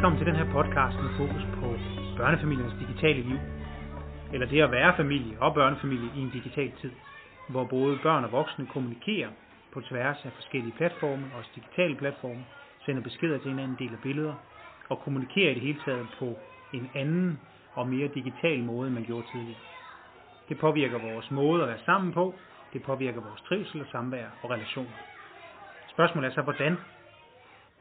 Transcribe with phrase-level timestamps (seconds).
[0.00, 1.66] Velkommen til den her podcast med fokus på
[2.16, 3.38] børnefamiliernes digitale liv.
[4.32, 6.92] Eller det at være familie og børnefamilie i en digital tid,
[7.48, 9.30] hvor både børn og voksne kommunikerer
[9.72, 12.44] på tværs af forskellige platforme, også digitale platforme,
[12.84, 14.34] sender beskeder til hinanden, deler billeder
[14.88, 16.38] og kommunikerer i det hele taget på
[16.72, 17.40] en anden
[17.74, 19.60] og mere digital måde, end man gjorde tidligere.
[20.48, 22.40] Det påvirker vores måde at være sammen på,
[22.72, 24.98] det påvirker vores trivsel og samvær og relationer.
[25.86, 26.76] Spørgsmålet er så, hvordan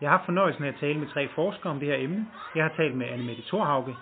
[0.01, 2.27] jeg har haft fornøjelsen af at tale med tre forskere om det her emne.
[2.55, 3.97] Jeg har talt med Annemette Thorhauge,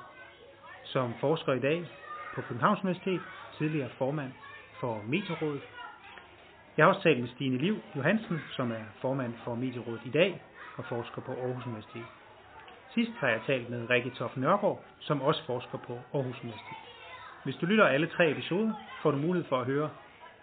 [0.83, 1.87] som forsker i dag
[2.33, 3.23] på Københavns Universitet,
[3.57, 4.31] tidligere formand
[4.71, 5.61] for Medierådet.
[6.77, 10.41] Jeg har også talt med Stine Liv Johansen, som er formand for Medierådet i dag
[10.75, 12.07] og forsker på Aarhus Universitet.
[12.87, 16.89] Sidst har jeg talt med Rikke Toff Nørgaard, som også forsker på Aarhus Universitet.
[17.43, 19.89] Hvis du lytter alle tre episoder, får du mulighed for at høre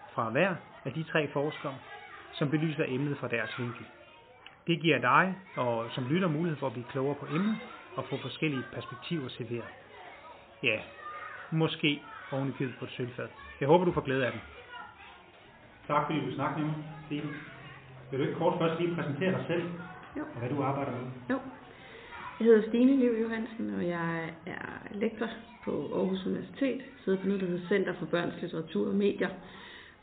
[0.07, 1.79] fra hver af de tre forskere,
[2.31, 3.87] som belyser emnet fra deres vinkel.
[4.67, 7.61] Det giver dig og som lytter mulighed for at blive klogere på emnet
[7.95, 9.69] og få forskellige perspektiver serveret.
[10.63, 10.81] Ja,
[11.51, 13.29] måske oven i købet på et sølvfad.
[13.61, 14.41] Jeg håber, du får glæde af den.
[15.87, 17.31] Tak fordi du snakker med mig, Stine.
[18.11, 19.71] Vil du ikke kort først lige præsentere dig selv
[20.17, 20.23] Jo.
[20.35, 21.07] og hvad du arbejder med?
[21.31, 21.39] Jo.
[22.39, 25.29] Jeg hedder Stine Liv Johansen, og jeg er lektor
[25.63, 26.83] på Aarhus Universitet.
[27.05, 29.29] Sidder på noget, der hedder Center for Børns Litteratur og Medier.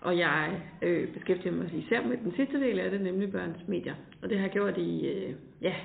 [0.02, 3.95] Og jeg øh, beskæftiger mig især med den sidste del af det, nemlig børns medier.
[4.21, 5.75] Og det har jeg gjort i øh, ja,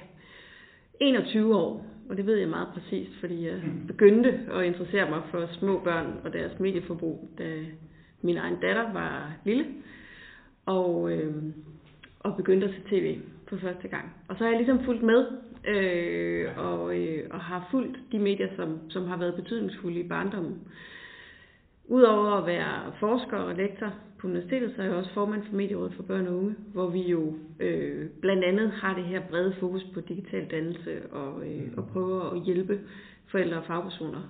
[1.01, 1.87] 21 år.
[2.09, 6.21] Og det ved jeg meget præcist, fordi jeg begyndte at interessere mig for små børn
[6.25, 7.55] og deres medieforbrug, da
[8.23, 9.67] min egen datter var lille.
[10.67, 11.35] Og, øh,
[12.21, 14.15] og begyndte at se tv for første gang.
[14.29, 15.27] Og så har jeg ligesom fulgt med,
[15.69, 20.61] øh, og, øh, og har fulgt de medier, som, som har været betydningsfulde i barndommen.
[21.89, 25.95] Udover at være forsker og lektor på universitetet, så er jeg også formand for Medierådet
[25.95, 29.85] for Børn og Unge, hvor vi jo øh, blandt andet har det her brede fokus
[29.95, 32.81] på digital dannelse og, øh, og prøver at hjælpe
[33.31, 34.21] forældre og fagpersoner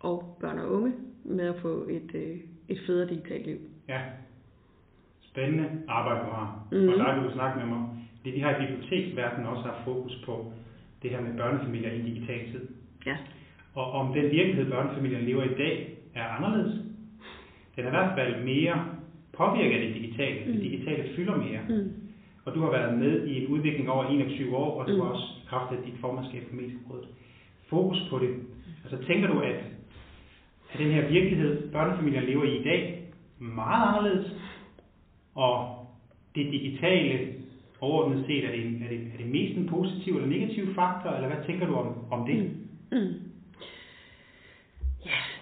[0.00, 0.92] og børn og unge
[1.24, 2.36] med at få et, øh,
[2.68, 3.58] et federe digitalt liv.
[3.88, 4.00] Ja.
[5.20, 6.66] Spændende arbejde, du har.
[6.72, 6.88] Mhm.
[6.88, 7.88] Og vil du snakke med mig.
[8.24, 10.52] Det vi har i biblioteksverdenen også har fokus på
[11.02, 12.68] det her med børnefamilier i en digital tid.
[13.06, 13.16] Ja.
[13.74, 16.85] Og om den virkelighed, børnefamilier lever i dag, er anderledes.
[17.76, 18.84] Den er i hvert fald mere
[19.32, 20.38] påvirket af det digitale.
[20.46, 20.60] Det Mm.
[20.60, 21.60] digitale fylder mere.
[21.68, 21.92] Mm.
[22.44, 25.00] Og du har været med i en udvikling over 21 år, og du Mm.
[25.00, 27.08] har også haft dit formandskab for Medierådet.
[27.68, 28.30] Fokus på det.
[28.84, 29.54] Altså tænker du, at,
[30.72, 33.02] at den her virkelighed, børnefamilier lever i i dag,
[33.38, 34.26] meget anderledes,
[35.34, 35.76] og
[36.34, 37.28] det digitale
[37.80, 41.28] overordnet set, er det, er det, er det mest en positiv eller negativ faktor, eller
[41.28, 42.36] hvad tænker du om, om det?
[42.92, 42.98] Mm.
[42.98, 43.14] Mm.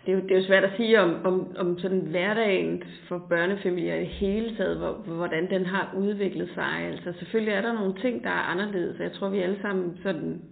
[0.07, 3.19] Det er, jo, det er jo svært at sige om, om, om sådan hverdagen for
[3.29, 6.73] børnefamilier i hele taget, hvor, hvordan den har udviklet sig.
[6.93, 10.43] Altså selvfølgelig er der nogle ting, der er anderledes, jeg tror, vi alle sammen sådan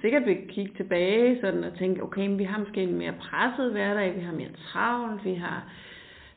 [0.00, 3.72] sikkert vil kigge tilbage sådan og tænke, okay, men vi har måske en mere presset
[3.72, 5.72] hverdag, vi har mere travlt, vi har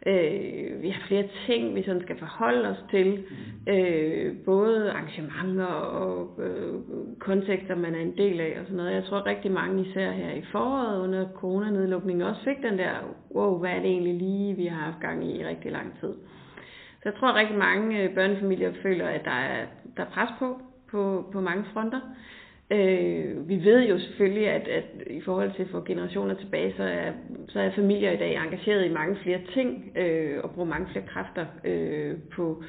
[0.08, 3.26] Øh, vi har flere ting, vi sådan skal forholde os til.
[3.70, 6.74] Øh, både arrangementer og øh,
[7.20, 8.94] kontekster, man er en del af og sådan noget.
[8.94, 12.94] Jeg tror rigtig mange, især her i foråret under coronanedlukningen, også fik den der,
[13.36, 16.14] wow, hvad er det egentlig lige, vi har haft gang i i rigtig lang tid.
[17.02, 19.66] Så jeg tror, at rigtig mange øh, børnefamilier føler, at der er,
[19.98, 20.62] der er pres på,
[20.92, 22.00] på, på mange fronter.
[22.00, 22.35] Øh,
[22.72, 27.12] Øh, vi ved jo selvfølgelig, at, at i forhold til for generationer tilbage, så er,
[27.48, 31.06] så er familier i dag engageret i mange flere ting øh, og bruger mange flere
[31.08, 32.64] kræfter øh, på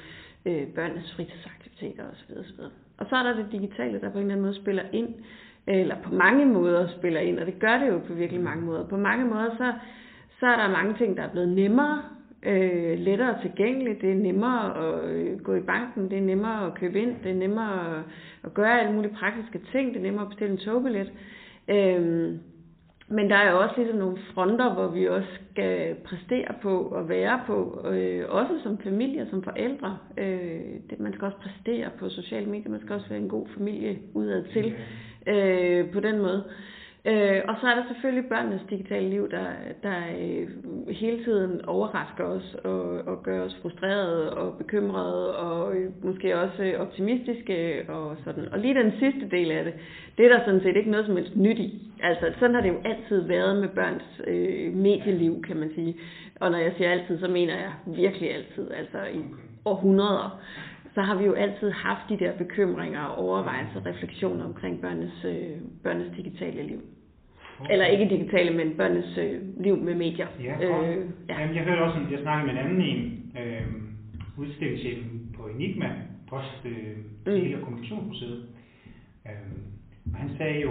[0.46, 2.38] øh, børnenes fritidsaktiviteter osv.
[2.38, 2.60] osv.
[2.98, 5.14] Og så er der det digitale, der på en eller anden måde spiller ind,
[5.66, 8.88] eller på mange måder spiller ind, og det gør det jo på virkelig mange måder.
[8.88, 9.72] På mange måder, så,
[10.40, 12.02] så er der mange ting, der er blevet nemmere,
[12.42, 14.00] øh, lettere tilgængeligt.
[14.00, 17.30] Det er nemmere at øh, gå i banken, det er nemmere at købe ind, det
[17.30, 18.02] er nemmere at,
[18.44, 21.12] at gøre alle mulige praktiske ting, det er nemmere at bestille en togbillet.
[21.68, 22.38] Øhm,
[23.08, 27.08] men der er jo også ligesom nogle fronter, hvor vi også skal præstere på og
[27.08, 29.98] være på, øh, også som familie, som forældre.
[30.18, 30.60] Øh,
[30.90, 33.98] det, man skal også præstere på sociale medier, man skal også være en god familie
[34.14, 34.74] udad til
[35.26, 36.44] øh, på den måde.
[36.46, 36.52] Øh,
[37.10, 39.46] Øh, og så er der selvfølgelig børnenes digitale liv, der,
[39.82, 40.48] der øh,
[40.94, 46.62] hele tiden overrasker os og, og gør os frustrerede og bekymrede og øh, måske også
[46.62, 48.48] øh, optimistiske og sådan.
[48.52, 49.74] Og lige den sidste del af det,
[50.18, 51.92] det er der sådan set ikke noget som helst nyt i.
[52.02, 55.96] Altså sådan har det jo altid været med børns øh, medieliv, kan man sige.
[56.40, 59.22] Og når jeg siger altid, så mener jeg virkelig altid, altså i
[59.64, 60.40] århundreder
[60.94, 65.24] så har vi jo altid haft de der bekymringer og overvejelser og refleksioner omkring børnenes,
[65.24, 66.80] øh, børnenes digitale liv.
[67.70, 70.26] Eller ikke digitale, men børnenes øh, liv med medier.
[70.44, 70.86] Ja, godt.
[70.88, 71.40] øh, ja.
[71.40, 73.62] Jamen, jeg hørte også, jeg snakkede med en anden en, øh,
[74.38, 75.90] udstillingschefen på Enigma,
[76.28, 77.32] Post, øh, Mm.
[77.32, 78.46] Tele- og Kommunikationsmuseet.
[79.26, 79.32] Øh,
[80.12, 80.70] og han sagde jo,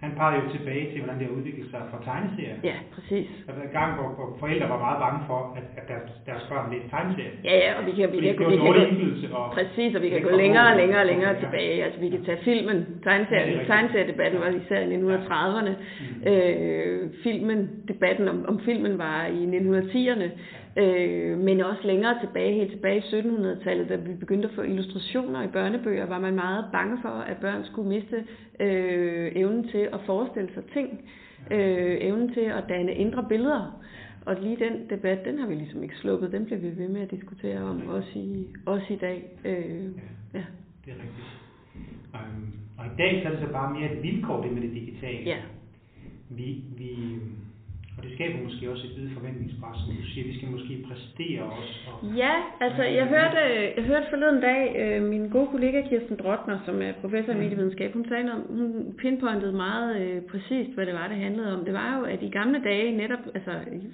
[0.00, 2.56] han peger jo tilbage til, hvordan det har udviklet sig fra tegneserier.
[2.64, 3.28] Ja, præcis.
[3.46, 6.10] Der var en gang, hvor, hvor forældre var meget bange for, at, at deres
[6.52, 7.30] børn læste tegneserier.
[7.48, 9.26] Ja, ja, og vi kan, vi kan, vi kan, gå- indflydelse.
[9.36, 11.40] Og, Præcis, og vi kan gå længere og længere og længere Ja.
[11.42, 11.84] tilbage.
[11.84, 12.76] Altså, vi kan tage filmen.
[12.76, 13.66] Ja, er Tegneserien, rigtigt.
[13.72, 15.72] tegneseriedebatten var især i 1930'erne.
[16.00, 16.30] Mm.
[16.32, 17.58] Øh, filmen,
[17.88, 20.28] debatten om, om filmen var i 1910'erne.
[20.82, 25.42] Øh, men også længere tilbage, helt tilbage i 1700-tallet, da vi begyndte at få illustrationer
[25.42, 28.16] i børnebøger, var man meget bange for, at børn skulle miste
[28.60, 30.88] øh, evnen til at forestille sig ting,
[31.50, 33.78] øh, evnen til at danne indre billeder.
[34.26, 37.00] Og lige den debat, den har vi ligesom ikke sluppet, den bliver vi ved med
[37.00, 39.38] at diskutere om, også i, også i dag.
[39.44, 39.84] Øh,
[40.34, 40.44] ja.
[40.84, 41.28] Det er rigtigt.
[42.14, 44.70] Um, og i dag så er det så bare mere et vilkår, det med det
[44.70, 45.24] digitale.
[45.24, 45.38] ja.
[46.28, 47.18] Vi, vi,
[47.96, 51.42] og det skaber måske også et vidt forventningspres, som du siger, vi skal måske præstere
[51.42, 51.74] også.
[51.88, 53.40] Og, Ja, altså jeg hørte,
[53.76, 57.92] jeg hørte forleden dag øh, min gode kollega Kirsten Drottner, som er professor i medievidenskab,
[57.92, 61.64] hun sagde noget, hun pinpointede meget øh, præcist, hvad det var, det handlede om.
[61.64, 63.52] Det var jo, at i gamle dage, netop altså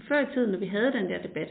[0.09, 1.51] før i tiden, når vi havde den der debat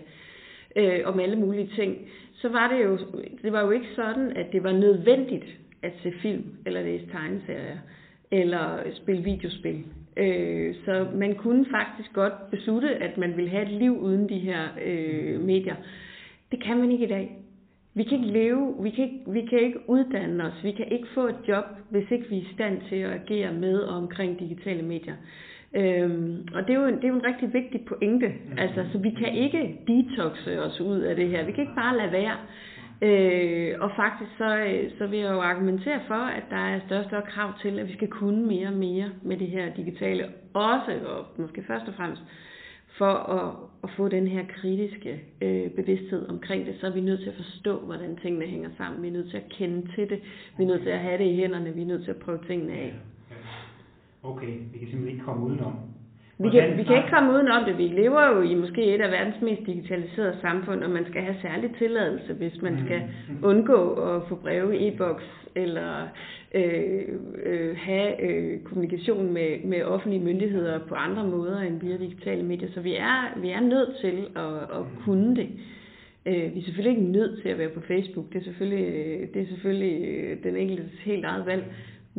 [0.76, 1.98] øh, om alle mulige ting,
[2.34, 3.00] så var det jo,
[3.44, 5.46] det var jo ikke sådan, at det var nødvendigt
[5.84, 7.78] at se film eller læse tegneserier
[8.32, 9.84] eller spille videospil.
[10.18, 14.40] Øh, så man kunne faktisk godt beslutte, at man ville have et liv uden de
[14.40, 15.76] her øh, medier.
[16.52, 17.38] Det kan man ikke i dag.
[17.94, 21.08] Vi kan ikke leve, vi kan ikke, vi kan ikke uddanne os, vi kan ikke
[21.14, 24.40] få et job, hvis ikke vi er i stand til at agere med og omkring
[24.40, 25.16] digitale medier.
[25.76, 28.34] Øhm, og det er, jo en, det er jo en rigtig vigtig pointe.
[28.58, 31.46] Altså, så vi kan ikke detoxe os ud af det her.
[31.46, 32.38] Vi kan ikke bare lade være.
[33.02, 37.00] Øh, og faktisk så, øh, så vil jeg jo argumentere for, at der er større
[37.00, 40.26] og større krav til, at vi skal kunne mere og mere med det her digitale.
[40.54, 42.22] Også, og måske først og fremmest,
[42.98, 47.20] for at, at få den her kritiske øh, bevidsthed omkring det, så er vi nødt
[47.20, 49.02] til at forstå, hvordan tingene hænger sammen.
[49.02, 50.20] Vi er nødt til at kende til det.
[50.58, 51.74] Vi er nødt til at have det i hænderne.
[51.74, 52.96] Vi er nødt til at prøve tingene af.
[54.24, 55.74] Okay, vi kan simpelthen ikke komme udenom.
[56.40, 57.78] Vi kan, vi kan ikke komme udenom det.
[57.78, 61.36] Vi lever jo i måske et af verdens mest digitaliserede samfund, og man skal have
[61.42, 63.02] særlig tilladelse, hvis man skal
[63.44, 65.24] undgå at få breve i e-boks,
[65.56, 66.08] eller
[66.56, 67.02] øh,
[67.46, 72.70] øh, have øh, kommunikation med, med offentlige myndigheder på andre måder end via digitale medier.
[72.74, 75.50] Så vi er, vi er nødt til at, at kunne det.
[76.26, 78.26] Øh, vi er selvfølgelig ikke nødt til at være på Facebook.
[78.34, 81.64] Det er selvfølgelig, det er selvfølgelig øh, den enkeltes helt eget valg.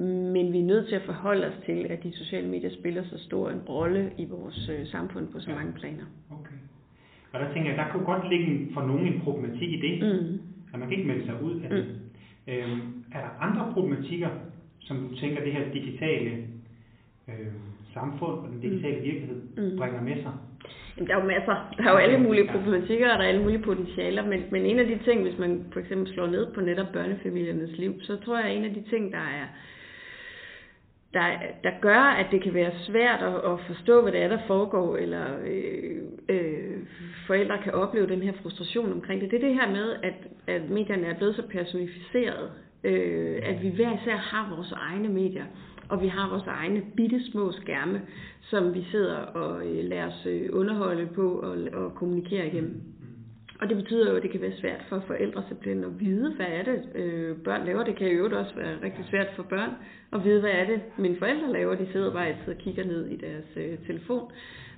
[0.06, 3.18] Men vi er nødt til at forholde os til, at de sociale medier spiller så
[3.24, 6.04] stor en rolle i vores øh, samfund på så mange planer.
[6.30, 6.58] Okay.
[7.32, 10.40] Og der tænker jeg, der kunne godt ligge for nogen en problematik i det, Mm.
[10.72, 11.84] at man kan ikke melde sig ud af det.
[12.48, 12.80] Øhm,
[13.14, 14.28] er der andre problematikker,
[14.80, 16.30] som du tænker, det her digitale
[17.28, 17.52] øh,
[17.94, 19.76] samfund og den digitale virkelighed Mm.
[19.78, 20.32] bringer med sig?
[20.96, 21.74] Jamen, der er jo masser.
[21.78, 22.52] Der er jo alle mulige Ja.
[22.58, 24.26] problematikker, og der er alle mulige potentialer.
[24.26, 27.78] Men, men en af de ting, hvis man for eksempel slår ned på netop børnefamiliernes
[27.78, 29.46] liv, så tror jeg, at en af de ting, der er
[31.14, 31.26] der,
[31.64, 34.96] der gør, at det kan være svært at, at forstå, hvad det er, der foregår,
[34.96, 35.96] eller øh,
[36.28, 36.78] øh,
[37.26, 39.30] forældre kan opleve den her frustration omkring det.
[39.30, 40.14] Det er det her med, at,
[40.46, 42.50] at medierne er blevet så personificeret,
[42.84, 45.44] øh, at vi hver især har vores egne medier,
[45.88, 48.02] og vi har vores egne bitte små skærme,
[48.40, 52.97] som vi sidder og øh, lader os øh, underholde på og, og kommunikere igennem.
[53.60, 56.46] Og det betyder jo, at det kan være svært for forældre simpelthen at vide, hvad
[56.46, 57.84] er det, øh, børn laver.
[57.84, 59.70] Det kan jo øvrigt også være rigtig svært for børn
[60.12, 61.74] at vide, hvad er det, mine forældre laver.
[61.74, 64.32] De sidder bare altid og kigger ned i deres øh, telefon.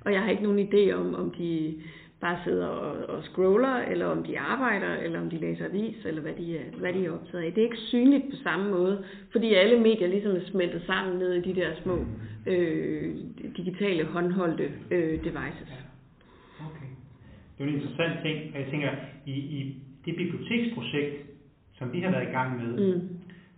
[0.05, 1.75] Og jeg har ikke nogen idé om, om de
[2.21, 6.23] bare sidder og, og scroller, eller om de arbejder, eller om de læser avis, eller
[6.23, 7.53] hvad de, er, hvad de er optaget af.
[7.53, 11.33] Det er ikke synligt på samme måde, fordi alle medier ligesom er smeltet sammen ned
[11.33, 11.99] i de der små
[12.47, 13.15] øh,
[13.57, 15.90] digitale håndholdte øh, devices.
[17.61, 18.91] Det er en interessant ting, og jeg tænker,
[19.27, 19.75] i, i
[20.05, 21.15] det biblioteksprojekt,
[21.79, 23.09] som vi har været i gang med, Mm.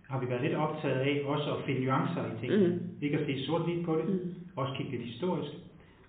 [0.09, 2.67] har vi været lidt optaget af også at finde nuancer i tingene.
[2.75, 2.79] Mm.
[3.01, 4.19] Ikke at se sort-hvidt på det, Mm.
[4.55, 5.51] også kigge lidt historisk,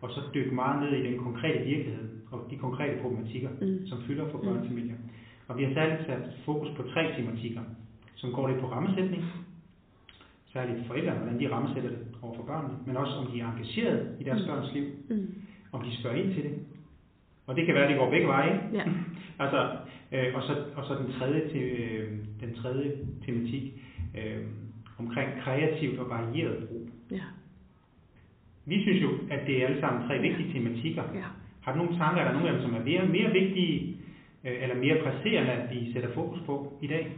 [0.01, 3.87] og så dykke meget ned i den konkrete virkelighed og de konkrete problematikker, Mm.
[3.87, 4.95] som fylder for børnefamilier.
[5.49, 7.61] Og vi har særligt sat fokus på tre tematikker,
[8.15, 9.23] som går lidt på rammesætning,
[10.53, 14.09] særligt forældrene, hvordan de rammesætter det over for børnene, men også om de er engageret
[14.21, 14.49] i deres Mm.
[14.49, 15.35] børns liv, Mm.
[15.73, 16.55] om de spørger ind til det.
[17.47, 18.61] Og det kan være, at det går begge veje.
[18.73, 18.85] Ja.
[19.45, 19.61] altså,
[20.13, 22.11] øh, og, så, og så den tredje, te, øh,
[22.41, 22.93] den tredje
[23.27, 23.73] tematik
[24.19, 24.45] øh,
[24.99, 26.89] omkring kreativt og varieret brug.
[27.11, 27.25] Ja.
[28.67, 31.03] Vi synes jo, at det er alle sammen tre vigtige tematikker.
[31.15, 31.29] Ja.
[31.61, 33.97] Har du nogle tanker, er der nogle af dem, som er mere, mere vigtige,
[34.45, 37.13] øh, eller mere presserende, at vi sætter fokus på i dag?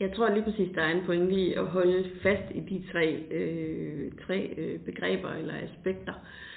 [0.00, 3.22] Jeg tror lige præcis, der er en pointe i at holde fast i de tre,
[3.30, 6.12] øh, tre øh, begreber eller aspekter.
[6.12, 6.55] Øh,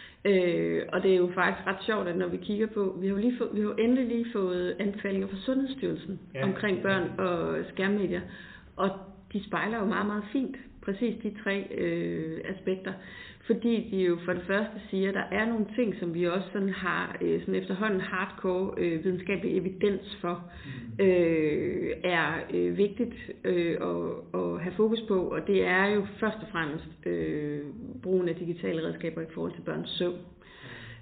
[0.94, 3.20] og det er jo faktisk ret sjovt, at når vi kigger på, vi har jo,
[3.20, 6.44] lige få, vi har jo endelig lige fået anbefalinger fra Sundhedsstyrelsen ja.
[6.44, 8.22] omkring børn og skærmmedier.
[8.76, 8.90] Og
[9.34, 12.94] de spejler jo meget, meget fint præcis de tre øh, aspekter.
[13.50, 16.48] Fordi de jo for det første siger, at der er nogle ting, som vi også
[16.54, 21.06] sådan har øh, sådan efterhånden hardcore øh, videnskabelig evidens for, mm.
[21.06, 23.14] øh, er øh, vigtigt
[23.44, 25.28] øh, at, at have fokus på.
[25.28, 27.62] Og det er jo først og fremmest øh,
[28.04, 30.20] brugen af digitale redskaber i forhold til børns søvn.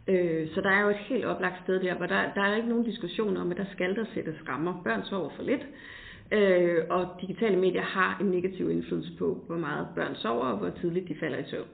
[0.08, 2.70] Øh, så der er jo et helt oplagt sted der, hvor der, der er ikke
[2.70, 4.82] nogen diskussion om, at der skal der sættes rammer.
[4.84, 5.66] Børn sover for lidt,
[6.32, 10.70] øh, og digitale medier har en negativ indflydelse på, hvor meget børn sover og hvor
[10.70, 11.68] tidligt de falder i søvn.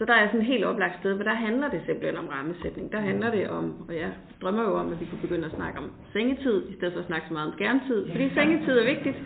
[0.00, 2.92] Så der er sådan et helt oplagt sted, hvor der handler det simpelthen om rammesætning.
[2.92, 4.10] Der handler det om, og jeg
[4.42, 7.06] drømmer jo om, at vi kunne begynde at snakke om sengetid, i stedet for at
[7.06, 9.16] snakke så meget om skærmtid, fordi sengetid er vigtigt,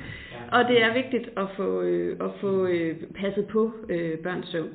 [0.53, 4.69] og det er vigtigt at få, øh, at få øh, passet på øh, børns søvn.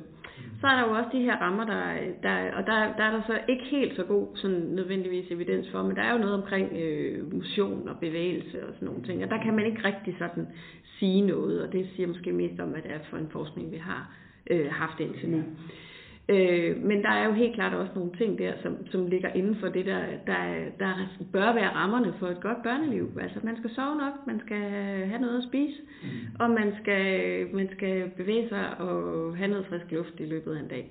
[0.60, 1.82] Så er der jo også de her rammer, der,
[2.22, 5.82] der og der, der er der så ikke helt så god sådan nødvendigvis evidens for,
[5.82, 9.30] men der er jo noget omkring øh, motion og bevægelse og sådan nogle ting, og
[9.30, 10.46] der kan man ikke rigtig sådan
[10.98, 13.76] sige noget, og det siger måske mest om, hvad det er for en forskning, vi
[13.76, 14.14] har
[14.50, 15.42] øh, haft indtil nu.
[16.34, 19.56] Øh, men der er jo helt klart også nogle ting der, som, som ligger inden
[19.60, 20.42] for det, der, der,
[20.78, 20.92] der
[21.32, 23.18] bør være rammerne for et godt børneliv.
[23.20, 24.62] Altså man skal sove nok, man skal
[25.10, 26.08] have noget at spise, mm.
[26.40, 27.04] og man skal,
[27.54, 30.84] man skal bevæge sig og have noget frisk luft i løbet af en dag.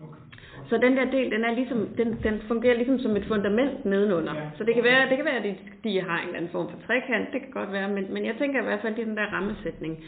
[0.00, 0.20] Okay.
[0.68, 4.34] Så den der del, den, er ligesom, den, den fungerer ligesom som et fundament nedenunder.
[4.34, 4.50] Ja.
[4.58, 5.54] Så det kan være, det kan være at de,
[5.84, 8.34] de har en eller anden form for trekant, det kan godt være, men, men jeg
[8.38, 10.04] tænker i hvert fald, det er den der rammesætning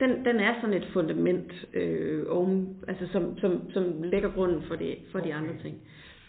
[0.00, 4.76] den, den er sådan et fundament, øh, oven, altså som, som, som lægger grunden for
[4.76, 5.76] de, for de andre ting.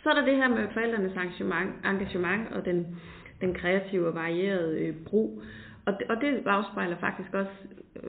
[0.04, 2.88] Så er der det her med forældrenes engagement, engagement og den,
[3.42, 5.42] den kreative og varierede øh, brug.
[5.86, 7.51] Og det, og det afspejler faktisk også,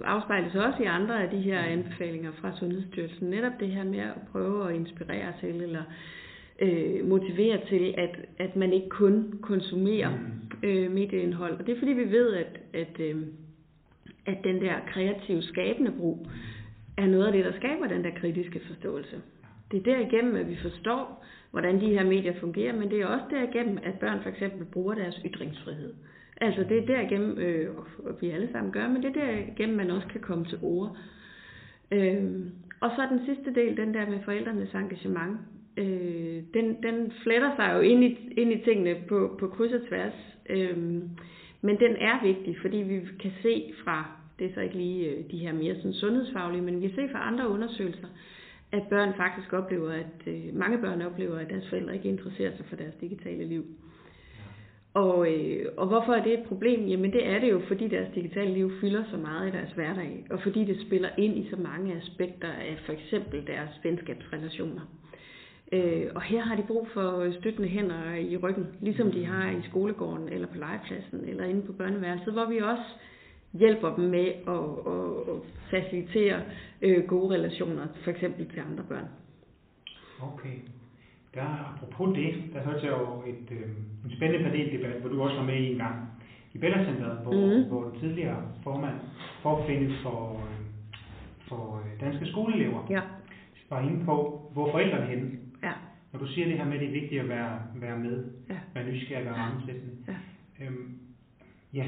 [0.05, 3.31] afspejles også i andre af de her anbefalinger fra Sundhedsstyrelsen.
[3.31, 5.83] Netop det her med at prøve at inspirere til, eller
[6.61, 10.69] øh, motivere til, at, at man ikke kun konsumerer mm.
[10.69, 11.59] øh, medieindhold.
[11.59, 13.17] Og det er fordi vi ved, at, at øh,
[14.27, 16.27] at den der kreative, skabende brug
[16.97, 19.23] er noget af det, der skaber den der kritiske forståelse.
[19.71, 23.25] Det er derigennem, at vi forstår, hvordan de her medier fungerer, men det er også
[23.31, 25.95] derigennem, at børn for eksempel bruger deres ytringsfrihed.
[26.41, 29.91] Altså det er derigennem, øh, og vi alle sammen gør, men det er derigennem, man
[29.91, 30.97] også kan komme til ord.
[31.91, 32.23] Øh,
[32.81, 35.37] og så den sidste del, den der med forældrenes engagement,
[35.77, 39.89] øh, den, den fletter sig jo ind i, ind i tingene på, på kryds og
[39.89, 40.13] tværs.
[40.51, 41.03] Øh,
[41.63, 44.07] men den er vigtig, fordi vi kan se fra,
[44.39, 47.13] det er så ikke lige øh, de her mere sådan sundhedsfaglige, men vi kan se
[47.13, 48.09] fra andre undersøgelser,
[48.73, 52.67] at børn faktisk oplever, at øh, mange børn oplever, at deres forældre ikke interesserer sig
[52.67, 53.65] for deres digitale liv.
[54.95, 56.87] Og, øh, og hvorfor er det et problem?
[56.87, 60.27] Jamen det er det jo, fordi deres digitale liv fylder så meget i deres hverdag,
[60.31, 64.83] og fordi det spiller ind i så mange aspekter af for eksempel deres venskabsrelationer.
[65.73, 69.63] Øh, og her har de brug for støttende hænder i ryggen, ligesom de har i
[69.69, 72.89] skolegården, eller på legepladsen, eller inde på børneværelset, hvor vi også
[73.53, 76.41] hjælper dem med at, at, at facilitere
[76.83, 79.09] øh, gode relationer, for eksempel til andre børn.
[80.23, 80.57] Okay.
[81.35, 83.69] Der, apropos det, der hørte jeg jo et, øh,
[84.05, 85.97] en spændende paneldebat, hvor du også var med i en gang
[86.55, 87.69] i Bella Centeret, hvor, mm.
[87.69, 88.97] hvor den tidligere formand
[89.43, 90.97] forfindes for, øh,
[91.49, 93.01] for øh, danske skoleelever ja.
[93.71, 95.31] var inde på, hvor forældrene henne.
[96.13, 98.59] Når du siger det her med, at det er vigtigt at være, være med, ja.
[98.75, 99.93] være nysgerrig og rammesættende.
[100.09, 100.15] Ja.
[100.65, 100.99] Øhm,
[101.75, 101.85] ja,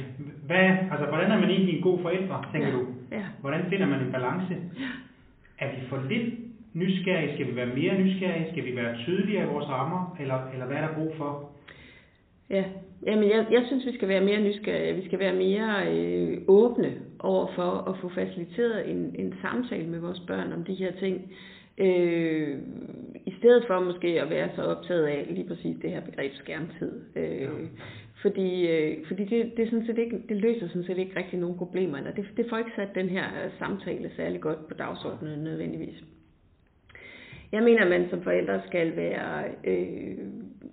[0.46, 2.74] hvad, altså, hvordan er man egentlig en god forældre, tænker ja.
[2.74, 2.86] du?
[3.12, 3.24] Ja.
[3.40, 4.54] Hvordan finder man en balance?
[4.78, 4.90] Ja.
[5.58, 6.34] Er vi for lidt
[6.72, 7.34] nysgerrige?
[7.34, 8.50] Skal vi være mere nysgerrige?
[8.52, 10.16] Skal vi være tydeligere i vores rammer?
[10.20, 11.50] Eller, eller hvad er der brug for?
[12.50, 12.64] Ja,
[13.06, 14.94] Jamen, jeg, jeg synes, vi skal være mere nysgerrige.
[14.94, 19.98] Vi skal være mere øh, åbne over for at få faciliteret en, en samtale med
[19.98, 21.32] vores børn om de her ting.
[21.78, 22.58] Øh,
[23.26, 27.00] I stedet for måske at være så optaget af lige præcis det her begreb skærmtid.
[27.16, 27.48] Øh, ja.
[28.22, 31.58] Fordi, øh, fordi det, det, sådan set ikke, det løser sådan set ikke rigtig nogen
[31.58, 33.24] problemer, eller det, det får ikke sat den her
[33.58, 36.04] samtale særlig godt på dagsordenen nødvendigvis.
[37.52, 40.16] Jeg mener, at man som forældre skal være, øh,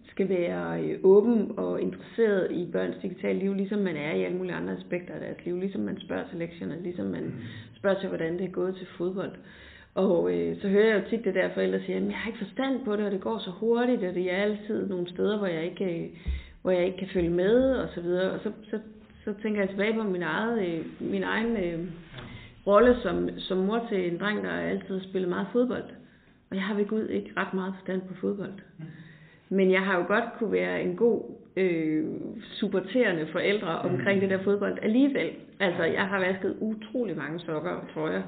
[0.04, 4.38] skal være øh, åben og interesseret i børns digitale liv, ligesom man er i alle
[4.38, 5.60] mulige andre aspekter af deres liv.
[5.60, 7.34] Ligesom man spørger til lektierne, ligesom man mm.
[7.76, 9.32] spørger til, hvordan det er gået til fodbold.
[9.96, 12.46] Og øh, så hører jeg jo tit det der, forældre siger, at jeg har ikke
[12.46, 15.48] forstand på det, og det går så hurtigt, og det er altid nogle steder, hvor
[15.48, 16.10] jeg ikke, øh,
[16.62, 18.32] hvor jeg ikke kan følge med, og så videre.
[18.32, 18.80] Og så, så,
[19.26, 21.80] så tænker jeg tilbage på min, eget, øh, min egen øh,
[22.68, 25.84] rolle som, som mor til en dreng, der altid har spillet meget fodbold.
[26.50, 28.54] Og jeg har ved Gud ikke ret meget forstand på fodbold.
[29.50, 31.22] Men jeg har jo godt kunne være en god
[31.58, 32.06] øh,
[32.42, 34.20] supporterende forældre omkring mm.
[34.20, 35.30] det der fodbold alligevel.
[35.60, 38.22] Altså, jeg har vasket utrolig mange sokker og trøjer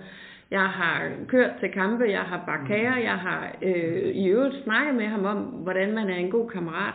[0.57, 4.95] jeg har kørt til kampe, jeg har bagt kager, jeg har øh, i øvrigt snakket
[4.95, 6.93] med ham om, hvordan man er en god kammerat.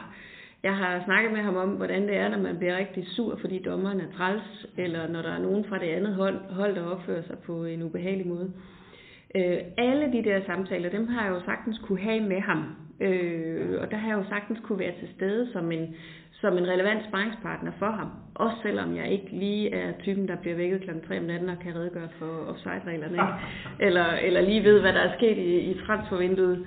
[0.62, 3.62] Jeg har snakket med ham om, hvordan det er, når man bliver rigtig sur, fordi
[3.62, 7.22] dommeren er træls, eller når der er nogen fra det andet hold, hold der opfører
[7.22, 8.52] sig på en ubehagelig måde.
[9.34, 12.64] Øh, alle de der samtaler, dem har jeg jo sagtens kunne have med ham.
[13.00, 15.94] Øh, og der har jeg jo sagtens kunne være til stede som en,
[16.40, 18.08] som en relevant sparringspartner for ham.
[18.34, 20.90] Også selvom jeg ikke lige er typen, der bliver vækket kl.
[21.08, 23.18] 3 om natten og kan redegøre for offside-reglerne.
[23.86, 26.66] eller, eller lige ved, hvad der er sket i, i transfervinduet.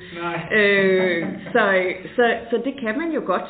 [0.58, 1.84] Øh, så,
[2.16, 3.50] så, så det kan man jo godt.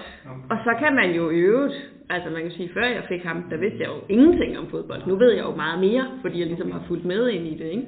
[0.49, 1.71] Og så kan man jo øve
[2.15, 5.01] Altså man kan sige, før jeg fik ham, der vidste jeg jo ingenting om fodbold.
[5.07, 7.69] Nu ved jeg jo meget mere, fordi jeg ligesom har fulgt med ind i det.
[7.77, 7.87] Ikke?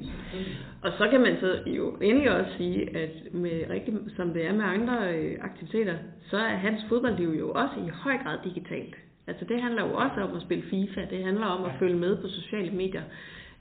[0.84, 4.52] Og så kan man så jo endelig også sige, at med rigtig, som det er
[4.52, 5.96] med andre øh, aktiviteter,
[6.30, 8.96] så er hans fodboldliv jo også i høj grad digitalt.
[9.26, 12.16] Altså det handler jo også om at spille FIFA, det handler om at følge med
[12.16, 13.02] på sociale medier.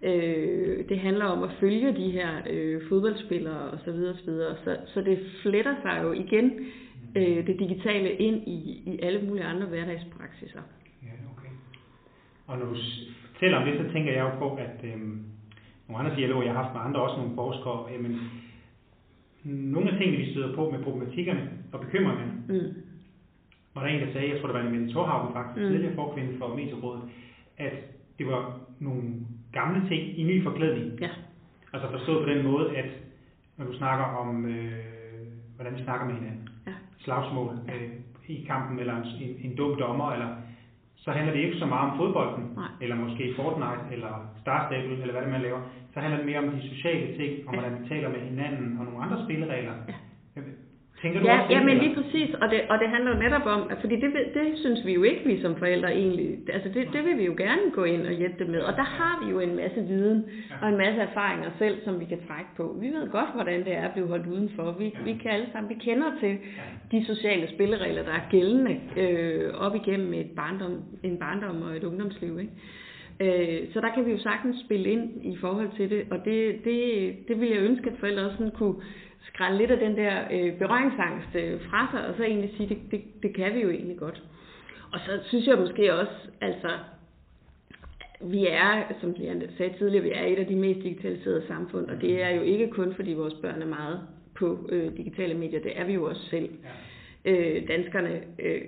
[0.01, 3.85] Øh, det handler om at følge de her øh, fodboldspillere osv.
[3.85, 3.91] Så,
[4.25, 6.51] videre, Så, så det fletter sig jo igen
[7.15, 10.61] øh, det digitale ind i, i alle mulige andre hverdagspraksiser.
[11.03, 11.49] Ja, okay.
[12.47, 12.75] Og når du
[13.31, 14.99] fortæller om det, så tænker jeg jo på, at øh,
[15.87, 18.19] nogle andre dialoger, jeg har haft med andre, også nogle forskere, jamen,
[19.43, 22.81] nogle af tingene, vi støder på med problematikkerne og bekymringerne, mm.
[23.75, 25.71] var der en, der sagde, jeg tror, det var en Mette Thorhaugen faktisk, mm.
[25.71, 27.01] tidligere forkvinde for Medierådet,
[27.57, 27.73] at
[28.19, 29.03] det var nogle
[29.51, 30.99] gamle ting i ny forklædning.
[31.01, 31.09] Ja.
[31.73, 32.89] Altså forstået på den måde, at
[33.57, 34.73] når du snakker om, øh,
[35.55, 36.49] hvordan vi snakker med hinanden,
[36.97, 37.89] slagsmål øh,
[38.27, 40.27] i kampen, eller en, en, en dum dommer, eller
[41.03, 42.71] så handler det ikke så meget om fodbolden, Nej.
[42.81, 45.61] eller måske Fortnite, eller Star Stable, eller hvad det man laver.
[45.93, 48.85] Så handler det mere om de sociale ting, om hvordan vi taler med hinanden, og
[48.85, 49.73] nogle andre spilleregler.
[50.35, 50.41] Ja.
[51.03, 53.45] Tænker du ja, også ja, men lige præcis, og det, og det handler jo netop
[53.45, 57.05] om, fordi det, det synes vi jo ikke, vi som forældre egentlig, altså det, det
[57.05, 59.39] vil vi jo gerne gå ind og hjælpe dem med, og der har vi jo
[59.39, 60.25] en masse viden
[60.61, 62.77] og en masse erfaringer selv, som vi kan trække på.
[62.81, 64.75] Vi ved godt, hvordan det er at blive holdt udenfor.
[64.79, 66.37] Vi, vi kan alle sammen, vi kender til
[66.91, 71.83] de sociale spilleregler, der er gældende øh, op igennem et barndom, en barndom og et
[71.83, 72.39] ungdomsliv.
[72.39, 72.53] Ikke?
[73.19, 76.65] Øh, så der kan vi jo sagtens spille ind i forhold til det, og det,
[76.65, 76.79] det,
[77.27, 78.75] det vil jeg ønske, at forældre også sådan kunne
[79.27, 82.77] skrælle lidt af den der øh, berøringsangst øh, fra sig, og så egentlig sige, det,
[82.91, 84.23] det, det kan vi jo egentlig godt.
[84.93, 86.69] Og så synes jeg måske også, altså,
[88.21, 92.01] vi er, som jeg sagde tidligere, vi er et af de mest digitaliserede samfund, og
[92.01, 93.99] det er jo ikke kun, fordi vores børn er meget
[94.35, 96.49] på øh, digitale medier, det er vi jo også selv.
[96.63, 96.69] Ja.
[97.25, 98.61] Øh, danskerne øh,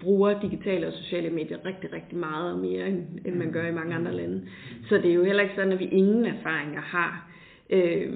[0.00, 3.72] bruger digitale og sociale medier rigtig, rigtig meget og mere, end, end man gør i
[3.72, 4.42] mange andre lande.
[4.88, 7.30] Så det er jo heller ikke sådan, at vi ingen erfaringer har.
[7.70, 8.12] Øh,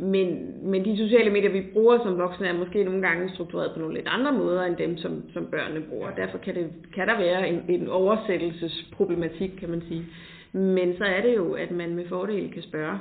[0.00, 3.80] men, men de sociale medier, vi bruger som voksne, er måske nogle gange struktureret på
[3.80, 6.10] nogle lidt andre måder, end dem, som, som børnene bruger.
[6.10, 10.06] Derfor kan, det, kan der være en, en oversættelsesproblematik, kan man sige.
[10.52, 12.98] Men så er det jo, at man med fordel kan spørge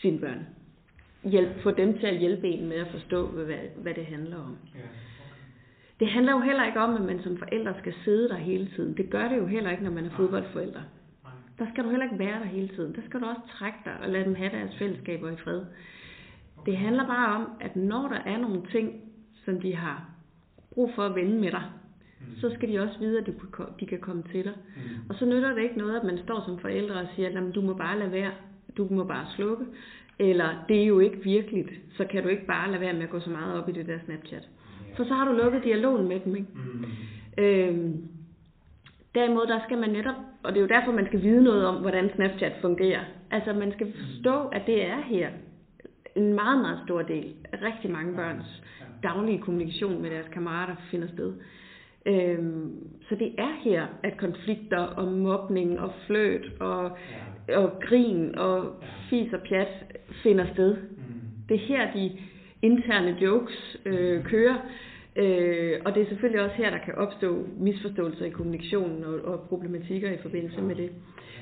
[0.00, 0.46] sine børn.
[1.24, 4.56] Hjælp, få dem til at hjælpe en med at forstå, hvad, hvad det handler om.
[6.00, 8.96] Det handler jo heller ikke om, at man som forældre skal sidde der hele tiden.
[8.96, 10.82] Det gør det jo heller ikke, når man er fodboldforældre.
[11.58, 12.94] Der skal du heller ikke være der hele tiden.
[12.94, 15.60] Der skal du også trække dig og lade dem have deres fællesskaber i fred.
[16.66, 19.00] Det handler bare om, at når der er nogle ting,
[19.44, 20.10] som de har
[20.74, 21.62] brug for at vende med dig,
[22.20, 22.36] mm.
[22.36, 23.26] så skal de også vide, at
[23.80, 24.52] de kan komme til dig.
[24.76, 24.82] Mm.
[25.08, 27.60] Og så nytter det ikke noget, at man står som forældre og siger, at du
[27.60, 28.30] må bare lade være,
[28.76, 29.64] du må bare slukke,
[30.18, 33.10] eller det er jo ikke virkeligt, så kan du ikke bare lade være med at
[33.10, 34.48] gå så meget op i det der Snapchat.
[34.96, 36.36] For så har du lukket dialogen med dem.
[36.36, 36.48] Ikke?
[36.54, 36.84] Mm.
[37.38, 38.08] Øhm,
[39.14, 41.74] derimod, der skal man netop, og det er jo derfor, man skal vide noget om,
[41.74, 43.04] hvordan Snapchat fungerer.
[43.30, 45.30] Altså, man skal forstå, at det er her
[46.16, 48.62] en meget, meget stor del af rigtig mange børns
[49.02, 51.32] daglige kommunikation med deres kammerater finder sted.
[52.06, 52.72] Øhm,
[53.08, 56.90] så det er her, at konflikter og mobning og fløt og,
[57.54, 58.74] og grin og
[59.10, 59.68] fis og pjat
[60.22, 60.76] finder sted.
[60.76, 61.04] Mm.
[61.48, 62.18] Det er her, de
[62.62, 64.56] interne jokes øh, kører.
[65.16, 69.40] Øh, og det er selvfølgelig også her, der kan opstå misforståelser i kommunikationen og, og
[69.40, 70.90] problematikker i forbindelse med det.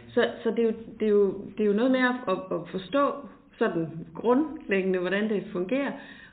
[0.09, 2.69] Så, så det, er jo, det, er jo, det er jo noget med at, at
[2.71, 3.13] forstå
[3.61, 5.93] sådan grundlæggende, hvordan det fungerer.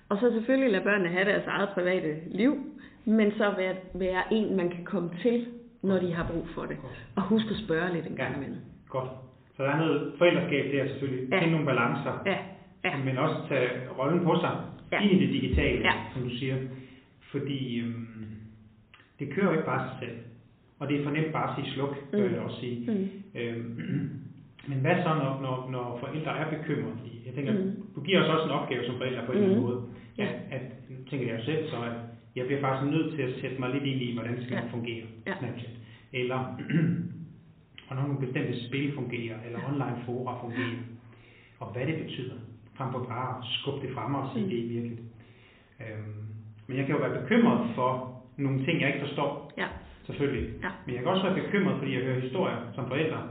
[0.10, 2.12] Og så selvfølgelig lade børnene have deres eget private
[2.42, 2.54] liv,
[3.06, 5.46] men så være, være en, man kan komme til,
[5.84, 6.78] når de har brug for det.
[7.16, 8.38] Og husk at spørge lidt en gang ja.
[8.38, 8.62] imellem.
[8.90, 9.10] Godt.
[9.56, 11.30] Så der er noget forældreskab der selvfølgelig.
[11.30, 11.40] Ja.
[11.40, 12.14] Finde nogle balancer.
[12.26, 12.38] Ja.
[12.86, 12.98] Ja.
[13.06, 14.54] Men også tage rollen på sig
[14.92, 15.00] ja.
[15.02, 15.94] i det digitale, ja.
[16.14, 16.58] som du siger.
[17.32, 18.08] Fordi øhm,
[19.20, 20.18] det kører jo ikke bare sig selv.
[20.80, 22.20] Og det er for nemt bare at sige sluk, mm.
[22.20, 22.92] jeg også sige.
[22.92, 23.10] Mm.
[23.42, 24.27] Øhm,
[24.70, 26.98] men hvad så, når, når, når forældre er bekymrede?
[27.26, 27.72] Jeg tænker, mm.
[27.96, 29.70] du giver os også en opgave som forældre på en eller anden mm.
[29.70, 29.82] måde.
[30.18, 30.62] At, at,
[31.10, 31.96] tænker jeg selv, så at
[32.36, 34.72] jeg bliver faktisk nødt til at sætte mig lidt ind i, hvordan det skal ja.
[34.72, 35.34] fungere, ja.
[35.40, 35.76] Snapchat.
[36.14, 36.40] Eller
[37.86, 40.80] hvordan nogle bestemte spil fungerer, eller online fora fungerer,
[41.60, 42.38] og hvad det betyder,
[42.78, 44.50] frem for bare at skubbe det frem og sige, mm.
[44.50, 44.98] det er virkelig.
[45.82, 46.24] Øhm,
[46.68, 49.54] men jeg kan jo være bekymret for, nogle ting, jeg ikke forstår.
[49.58, 49.68] Ja.
[50.06, 50.54] Selvfølgelig.
[50.64, 50.70] Ja.
[50.86, 53.22] Men jeg kan også være bekymret, fordi jeg hører historier som forældre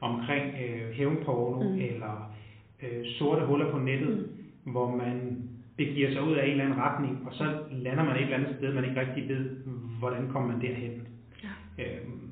[0.00, 1.78] omkring øh, hævnporno mm.
[1.78, 2.34] eller
[2.82, 4.28] øh, sorte huller på nettet,
[4.64, 4.72] mm.
[4.72, 8.22] hvor man begiver sig ud af en eller anden retning, og så lander man et
[8.22, 9.50] eller andet sted, man ikke rigtig ved,
[9.98, 11.02] hvordan kommer man derhen.
[11.44, 11.84] Ja.
[11.84, 12.30] Øhm,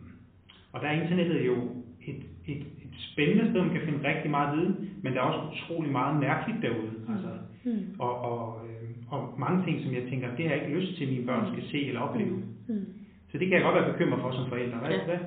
[0.73, 1.55] og der er internettet jo
[2.07, 5.47] et, et, et spændende sted, man kan finde rigtig meget viden, men der er også
[5.53, 6.93] utrolig meget mærkeligt derude.
[7.07, 7.15] Mm.
[7.15, 7.31] Altså,
[7.65, 7.97] mm.
[7.99, 11.05] og, og, øh, og mange ting, som jeg tænker, det har jeg ikke lyst til,
[11.05, 12.37] at mine børn skal se eller opleve.
[12.37, 12.75] Mm.
[12.75, 12.87] Mm.
[13.31, 14.79] Så det kan jeg godt være bekymret for som forældre.
[14.79, 15.05] Hvad, ja.
[15.05, 15.19] hvad,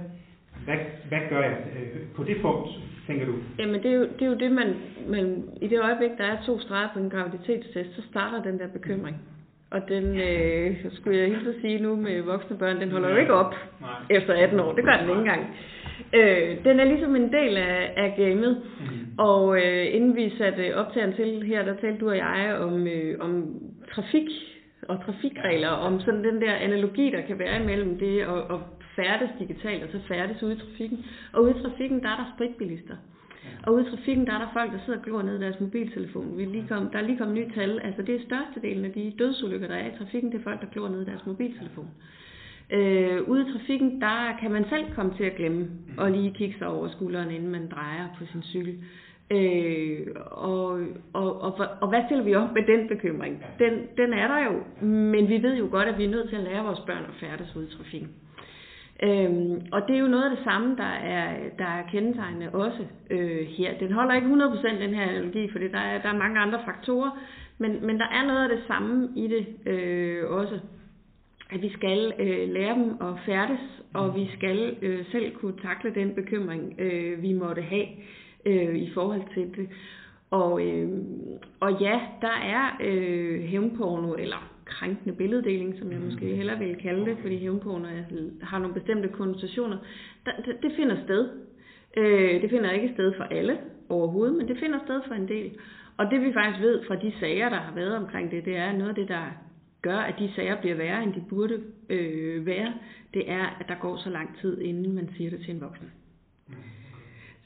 [0.68, 0.78] hvad,
[1.10, 2.70] hvad gør jeg øh, på det punkt,
[3.08, 3.34] tænker du?
[3.60, 4.76] Jamen det er jo det, er jo det man,
[5.08, 8.68] man, i det øjeblik, der er to streger på en graviditetstest, så starter den der
[8.68, 9.18] bekymring.
[9.72, 13.34] Og den, øh, skulle jeg helt sige nu med voksne børn, den holder jo ikke
[13.34, 13.90] op Nej.
[14.10, 14.74] efter 18 år.
[14.74, 15.44] Det gør den ikke engang.
[16.14, 18.62] Øh, den er ligesom en del af, af gamet.
[18.80, 19.20] Mm.
[19.20, 23.16] Og øh, inden vi satte optageren til her, der talte du og jeg om, øh,
[23.20, 24.30] om trafik
[24.90, 29.32] og trafikregler, om sådan den der analogi, der kan være imellem det at, at færdes
[29.40, 31.06] digitalt, og så færdes ude i trafikken.
[31.34, 32.98] Og ude i trafikken, der er der spritbilister.
[33.64, 35.60] Og ude i trafikken, der er der folk, der sidder og glor ned i deres
[35.60, 36.38] mobiltelefon.
[36.38, 37.80] Vi lige kom, der er lige kommet nye tal.
[37.84, 40.68] Altså det er størstedelen af de dødsulykker, der er i trafikken, det er folk, der
[40.68, 41.90] glor ned i deres mobiltelefon.
[42.72, 46.56] Øh, ude i trafikken, der kan man selv komme til at glemme og lige kigge
[46.58, 48.84] sig over skulderen, inden man drejer på sin cykel.
[49.32, 50.80] Øh, og,
[51.14, 53.44] og, og, og hvad stiller vi op med den bekymring?
[53.60, 56.36] Den, den er der jo, men vi ved jo godt, at vi er nødt til
[56.36, 58.10] at lære vores børn at færdes ude i trafikken.
[59.04, 62.86] Øhm, og det er jo noget af det samme, der er, der er kendetegnende også
[63.10, 63.78] øh, her.
[63.80, 67.20] Den holder ikke 100% den her analogi, for der er, der er mange andre faktorer,
[67.58, 70.60] men, men der er noget af det samme i det øh, også.
[71.50, 73.60] At vi skal øh, lære dem at færdes,
[73.94, 77.88] og vi skal øh, selv kunne takle den bekymring, øh, vi måtte have
[78.46, 79.70] øh, i forhold til det.
[80.32, 80.90] Og, øh,
[81.60, 86.36] og ja, der er øh, hævnporno, eller krænkende billeddeling, som jeg måske mm.
[86.36, 87.88] hellere vil kalde det, fordi hævnporno
[88.42, 89.78] har nogle bestemte konnotationer,
[90.26, 91.30] det, det finder sted.
[91.98, 93.58] Øh, det finder ikke sted for alle
[93.90, 95.52] overhovedet, men det finder sted for en del.
[95.98, 98.72] Og det vi faktisk ved fra de sager, der har været omkring det, det er
[98.72, 99.26] noget af det, der
[99.82, 102.74] gør, at de sager bliver værre, end de burde øh, være,
[103.14, 105.92] det er, at der går så lang tid, inden man siger det til en voksen.
[106.48, 106.56] Mm.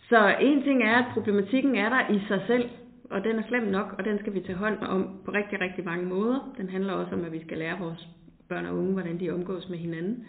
[0.09, 2.69] Så en ting er, at problematikken er der i sig selv,
[3.11, 5.85] og den er slem nok, og den skal vi tage hånd om på rigtig, rigtig
[5.85, 6.53] mange måder.
[6.57, 8.07] Den handler også om, at vi skal lære vores
[8.49, 10.25] børn og unge, hvordan de omgås med hinanden.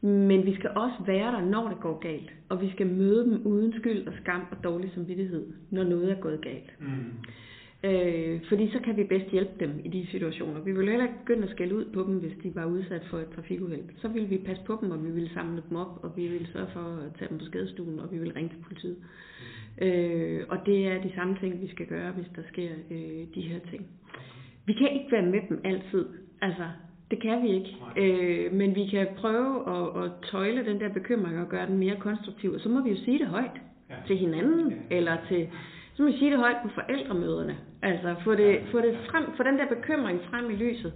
[0.00, 2.30] Men vi skal også være der, når det går galt.
[2.48, 6.20] Og vi skal møde dem uden skyld og skam og dårlig samvittighed, når noget er
[6.20, 6.70] gået galt.
[6.80, 7.12] Mm.
[7.84, 10.60] Øh, fordi så kan vi bedst hjælpe dem i de situationer.
[10.60, 13.18] Vi vil heller ikke begynde at skælde ud på dem, hvis de var udsat for
[13.18, 13.84] et trafikuheld.
[13.96, 16.48] Så vil vi passe på dem, og vi vil samle dem op, og vi vil
[16.52, 18.96] sørge for at tage dem på skadestuen, og vi vil ringe til politiet.
[19.80, 23.40] Øh, og det er de samme ting, vi skal gøre, hvis der sker øh, de
[23.40, 23.86] her ting.
[24.66, 26.06] Vi kan ikke være med dem altid.
[26.40, 26.66] Altså,
[27.10, 27.76] det kan vi ikke.
[27.96, 31.96] Øh, men vi kan prøve at, at tøjle den der bekymring og gøre den mere
[31.96, 32.52] konstruktiv.
[32.52, 33.60] Og så må vi jo sige det højt
[33.90, 33.94] ja.
[34.06, 34.96] til hinanden, ja.
[34.96, 35.48] eller til
[35.98, 37.56] så må vi sige det højt på forældremøderne.
[37.82, 40.92] Altså få det, få det frem, få den der bekymring frem i lyset.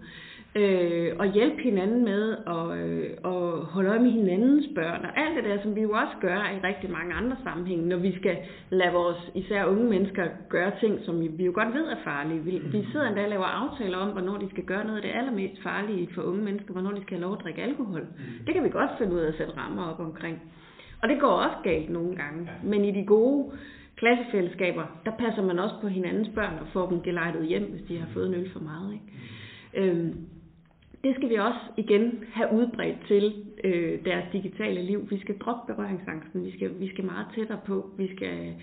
[0.56, 3.42] Øh, og hjælpe hinanden med at, øh, at
[3.74, 5.04] holde øje med hinandens børn.
[5.04, 7.96] Og alt det der, som vi jo også gør i rigtig mange andre sammenhænge, når
[7.96, 8.36] vi skal
[8.70, 12.40] lade vores især unge mennesker gøre ting, som vi jo godt ved er farlige.
[12.40, 15.18] Vi, vi sidder endda og laver aftaler om, hvornår de skal gøre noget af det
[15.18, 18.00] allermest farlige for unge mennesker, hvornår de skal have lov at drikke alkohol.
[18.00, 18.44] Mm.
[18.46, 20.42] Det kan vi godt finde ud af at sætte rammer op omkring.
[21.02, 22.50] Og det går også galt nogle gange.
[22.62, 23.52] Men i de gode
[23.96, 27.98] klassefællesskaber, der passer man også på hinandens børn og får dem gelejtet hjem, hvis de
[27.98, 28.92] har fået en øl for meget.
[28.92, 29.12] Ikke?
[29.74, 30.16] Øhm,
[31.04, 35.10] det skal vi også igen have udbredt til øh, deres digitale liv.
[35.10, 38.54] Vi skal droppe berøringsangsten, vi skal, vi skal meget tættere på, vi skal,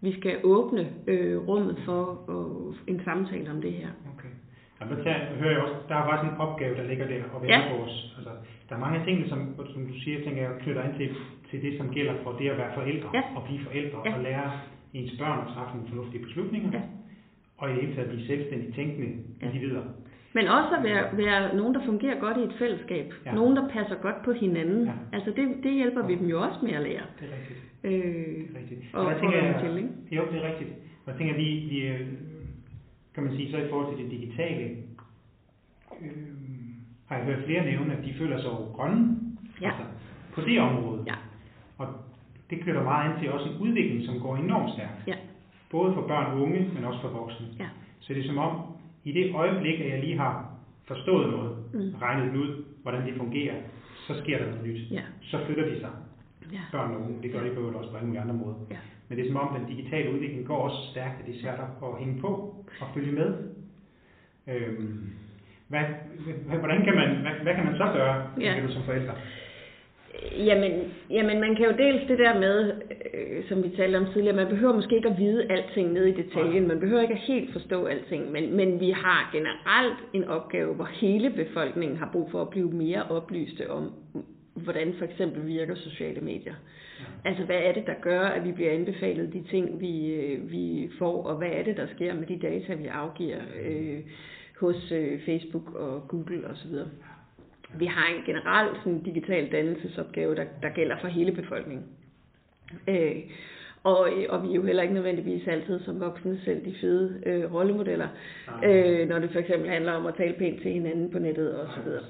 [0.00, 3.88] vi skal åbne øh, rummet for øh, en samtale om det her.
[4.14, 4.32] Okay.
[4.80, 7.50] Jamen, der hører jeg også, der er faktisk en opgave, der ligger der, og være
[7.50, 7.76] ja.
[7.76, 8.14] vores.
[8.16, 8.32] Altså,
[8.68, 9.40] der er mange ting, som,
[9.72, 11.08] som du siger, tænker jeg, knytter ind til,
[11.50, 13.22] til det, som gælder for det at være forældre, ja.
[13.36, 14.14] og blive forældre, ja.
[14.14, 14.50] og lære
[14.94, 16.82] ens børn at træffe nogle fornuftige beslutninger, ja.
[17.58, 19.10] og i det hele taget blive selvstændigt tænkende
[19.42, 19.46] ja.
[19.46, 19.82] individer.
[20.36, 23.14] Men også at være, være nogen, der fungerer godt i et fællesskab.
[23.26, 23.34] Ja.
[23.34, 24.84] Nogen, der passer godt på hinanden.
[24.84, 24.92] Ja.
[25.12, 26.06] Altså det, det hjælper ja.
[26.06, 27.04] vi dem jo også med at lære.
[27.20, 27.60] Det er rigtigt.
[27.84, 28.80] Øh, det er rigtigt.
[28.94, 29.88] Og, og tænker, jeg, til, ikke?
[30.10, 30.70] Jo, det er rigtigt.
[31.04, 32.00] Og jeg tænker, vi, vi øh,
[33.14, 34.64] kan man sige, så i forhold til det digitale,
[36.02, 36.10] øh,
[37.06, 39.16] har jeg hørt flere nævne, at de føler sig grønne
[39.60, 39.66] ja.
[39.66, 39.84] altså,
[40.34, 41.02] på det område.
[41.06, 41.14] Ja.
[41.78, 41.86] Og
[42.50, 45.06] det knytter meget an til også en udvikling, som går enormt stærkt.
[45.06, 45.16] Ja.
[45.70, 47.46] Både for børn og unge, men også for voksne.
[47.58, 47.68] Ja.
[48.00, 48.75] Så det er som om,
[49.08, 50.34] i det øjeblik, at jeg lige har
[50.84, 51.94] forstået noget, mm.
[52.02, 53.54] regnet det ud, hvordan det fungerer,
[54.06, 54.80] så sker der noget nyt.
[54.90, 55.02] Ja.
[55.22, 55.90] Så flytter de sig.
[56.52, 56.60] Ja.
[56.72, 58.54] Børn og unge, det gør de på også på alle mulige andre måder.
[58.70, 58.76] Ja.
[59.08, 61.60] Men det er som om, den digitale udvikling går også stærkt, at det er svært
[61.60, 62.28] at hænge på
[62.80, 63.28] og følge med.
[64.48, 65.12] Øhm,
[65.68, 65.84] hvad,
[66.58, 68.62] hvordan kan man, hvad, hvad kan man så gøre, ja.
[68.66, 69.14] du som forældre?
[70.38, 70.72] Jamen,
[71.10, 72.72] jamen, man kan jo dels det der med,
[73.14, 76.22] øh, som vi talte om tidligere, man behøver måske ikke at vide alting ned i
[76.22, 80.74] detaljen, man behøver ikke at helt forstå alting, men, men vi har generelt en opgave,
[80.74, 83.92] hvor hele befolkningen har brug for at blive mere oplyste om,
[84.54, 86.54] hvordan for eksempel virker sociale medier.
[87.00, 87.28] Ja.
[87.28, 90.90] Altså, hvad er det, der gør, at vi bliver anbefalet de ting, vi, øh, vi
[90.98, 94.00] får, og hvad er det, der sker med de data, vi afgiver øh,
[94.60, 96.74] hos øh, Facebook og Google osv.
[97.74, 101.86] Vi har en generel sådan, digital dannelsesopgave, der, der gælder for hele befolkningen.
[102.88, 103.16] Øh,
[103.82, 107.54] og, og vi er jo heller ikke nødvendigvis altid som voksne selv de fede øh,
[107.54, 108.08] rollemodeller,
[108.64, 111.68] øh, når det for eksempel handler om at tale pænt til hinanden på nettet og
[111.76, 112.02] så videre.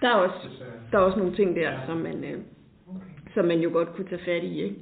[0.00, 0.48] Der er også,
[0.92, 2.38] der er også nogle ting der, som man, øh,
[3.34, 4.62] som man jo godt kunne tage fat i.
[4.62, 4.76] Ikke?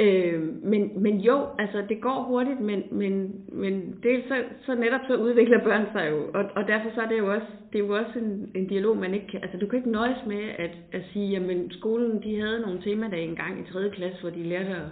[0.00, 4.34] Øh, men, men jo, altså det går hurtigt, men, men, men dels så,
[4.66, 7.46] så netop så udvikler børn sig jo, og, og derfor så er det jo også,
[7.72, 10.26] det er jo også en, en dialog, man ikke kan, altså du kan ikke nøjes
[10.26, 13.90] med at, at sige, jamen skolen de havde nogle temadage engang i 3.
[13.90, 14.88] klasse, hvor de lærte at,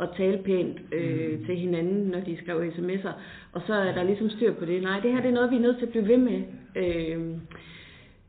[0.00, 1.44] at tale pænt øh, mm.
[1.44, 3.12] til hinanden, når de skrev sms'er,
[3.52, 4.82] og så er der ligesom styr på det.
[4.82, 6.42] Nej, det her det er noget, vi er nødt til at blive ved med.
[6.76, 7.20] Øh,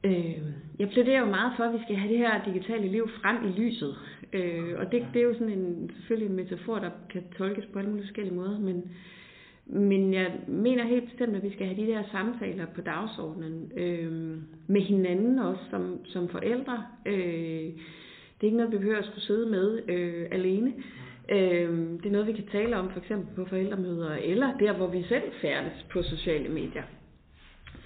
[0.04, 0.42] øh,
[0.80, 3.62] jeg plæderer jo meget for, at vi skal have det her digitale liv frem i
[3.62, 3.96] lyset.
[4.34, 7.80] Øh, og det, det er jo sådan en, selvfølgelig en metafor, der kan tolkes på
[7.80, 8.92] alle mulige forskellige måder, men,
[9.66, 14.38] men jeg mener helt bestemt, at vi skal have de der samtaler på dagsordenen øh,
[14.68, 16.84] med hinanden også som, som forældre.
[17.06, 17.64] Øh,
[18.36, 20.74] det er ikke noget, vi behøver at skulle sidde med øh, alene.
[21.30, 24.88] Øh, det er noget, vi kan tale om for eksempel på forældremøder, eller der, hvor
[24.88, 26.84] vi selv færdes på sociale medier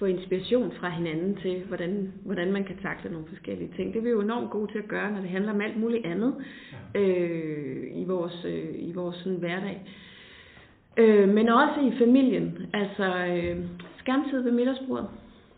[0.04, 3.92] få inspiration fra hinanden til, hvordan, hvordan man kan takle nogle forskellige ting.
[3.92, 6.06] Det er vi jo enormt gode til at gøre, når det handler om alt muligt
[6.06, 6.34] andet
[6.94, 9.76] øh, i vores, øh, i vores sådan, hverdag.
[10.96, 12.58] Øh, men også i familien.
[12.72, 13.56] Altså, øh,
[13.98, 15.08] skærmtid ved middagsbordet.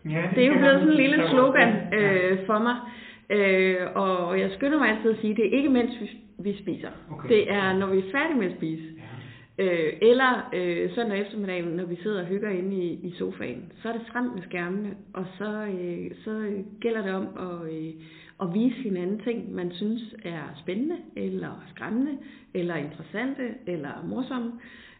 [0.05, 2.75] Ja, det, det er jo blevet sådan en lille slogan øh, for mig.
[3.29, 6.57] Øh, og jeg skynder mig altid at sige, at det er ikke mens vi, vi
[6.61, 6.89] spiser.
[7.11, 7.29] Okay.
[7.29, 8.83] Det er, når vi er færdige med at spise.
[9.59, 13.89] Øh, eller øh, søndag eftermiddag, når vi sidder og hygger inde i, i sofaen, så
[13.89, 17.93] er det frem med skærmene, og så, øh, så gælder det om at, øh,
[18.41, 22.11] at vise hinanden ting, man synes er spændende, eller skræmmende,
[22.53, 24.51] eller interessante, eller morsomme.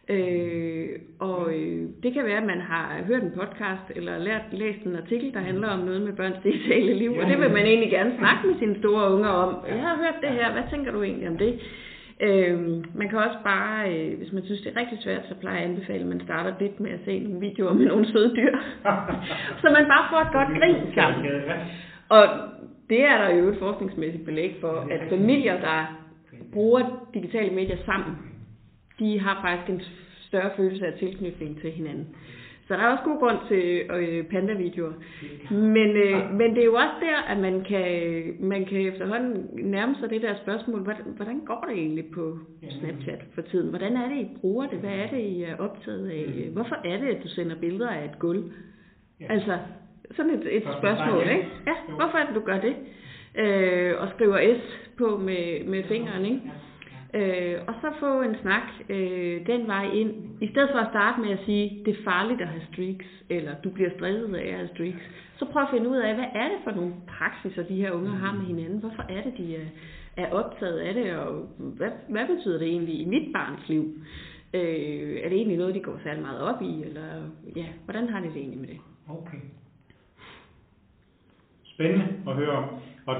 [0.08, 4.82] Øh, og øh, det kan være, at man har hørt en podcast, eller lært, læst
[4.86, 7.90] en artikel, der handler om noget med børns digitale liv, og det vil man egentlig
[7.90, 9.66] gerne snakke med sine store unger om.
[9.68, 11.60] Jeg har hørt det her, hvad tænker du egentlig om det?
[12.20, 15.56] Øhm, man kan også bare, øh, hvis man synes, det er rigtig svært, så plejer
[15.56, 18.36] jeg at anbefale, at man starter lidt med at se nogle videoer med nogle søde
[18.36, 18.56] dyr.
[19.60, 21.26] så man bare får et godt grin sammen.
[22.08, 22.28] Og
[22.90, 25.98] det er der jo et forskningsmæssigt belæg for, at familier, der
[26.52, 28.16] bruger digitale medier sammen,
[28.98, 29.82] de har faktisk en
[30.28, 32.06] større følelse af tilknytning til hinanden.
[32.68, 33.64] Så der er også god grund til
[33.96, 34.92] øh, panda-videoer.
[35.50, 37.86] Men, øh, men det er jo også der, at man kan,
[38.40, 42.38] man kan efterhånden nærme sig det der spørgsmål, hvordan, hvordan går det egentlig på
[42.70, 43.68] Snapchat for tiden?
[43.68, 44.78] Hvordan er det, I bruger det?
[44.78, 46.48] Hvad er det, I er optaget af?
[46.52, 48.44] Hvorfor er det, at du sender billeder af et gulv?
[49.28, 49.58] Altså,
[50.16, 51.48] sådan et, et spørgsmål, ikke?
[51.66, 52.74] Ja, hvorfor er det, du gør det?
[53.38, 56.40] Øh, og skriver S på med, med fingeren, ikke?
[57.18, 61.20] Øh, og så få en snak øh, den vej ind, i stedet for at starte
[61.20, 64.56] med at sige, det er farligt at have streaks, eller du bliver stresset af at
[64.56, 65.04] have streaks.
[65.38, 68.10] Så prøv at finde ud af, hvad er det for nogle praksiser, de her unge
[68.10, 68.78] har med hinanden?
[68.80, 69.66] Hvorfor er det, de er,
[70.16, 73.84] er optaget af det, og hvad, hvad betyder det egentlig i mit barns liv?
[74.54, 77.08] Øh, er det egentlig noget, de går særlig meget op i, eller
[77.56, 78.78] ja, hvordan har de det egentlig med det?
[79.08, 79.38] Okay.
[81.62, 82.64] Spændende at høre om.
[83.06, 83.16] Og